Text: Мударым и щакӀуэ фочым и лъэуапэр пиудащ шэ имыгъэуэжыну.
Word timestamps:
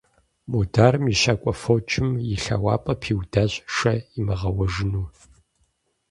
Мударым 0.49 1.03
и 1.13 1.15
щакӀуэ 1.21 1.53
фочым 1.61 2.09
и 2.33 2.35
лъэуапэр 2.43 2.97
пиудащ 3.01 3.53
шэ 3.75 3.93
имыгъэуэжыну. 4.17 5.05